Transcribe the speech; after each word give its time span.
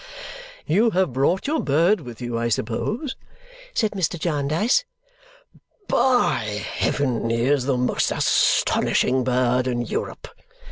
"You 0.65 0.89
have 0.89 1.13
brought 1.13 1.45
your 1.45 1.61
bird 1.61 2.01
with 2.01 2.21
you, 2.21 2.35
I 2.35 2.49
suppose?" 2.49 3.15
said 3.75 3.91
Mr. 3.91 4.17
Jarndyce. 4.17 4.83
"By 5.87 6.39
heaven, 6.41 7.29
he 7.29 7.41
is 7.43 7.65
the 7.67 7.77
most 7.77 8.11
astonishing 8.11 9.23
bird 9.23 9.67
in 9.67 9.83
Europe!" 9.83 10.27